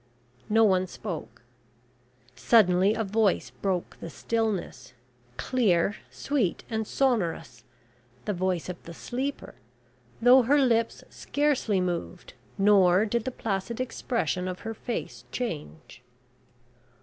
No 0.49 0.63
one 0.63 0.87
spoke. 0.87 1.43
Suddenly 2.35 2.95
a 2.95 3.03
voice 3.03 3.51
broke 3.51 3.97
the 3.99 4.09
stillness 4.09 4.93
clear, 5.37 5.97
sweet, 6.09 6.63
and 6.71 6.87
sonorous 6.87 7.63
the 8.25 8.33
voice 8.33 8.67
of 8.67 8.81
the 8.85 8.95
sleeper, 8.95 9.53
though 10.19 10.41
her 10.41 10.57
lips 10.57 11.03
scarcely 11.11 11.79
moved, 11.79 12.33
nor 12.57 13.05
did 13.05 13.25
the 13.25 13.29
placid 13.31 13.79
expression 13.79 14.47
of 14.47 14.61
her 14.61 14.73
face 14.73 15.23
change. 15.31 16.01